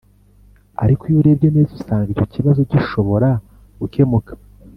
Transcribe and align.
ariko 0.83 1.01
iyo 1.09 1.17
urebye 1.21 1.47
neza 1.55 1.71
usanga 1.79 2.07
icyo 2.11 2.25
kibazo 2.33 2.61
gishobora 2.71 3.29
gukemuka 3.79 4.31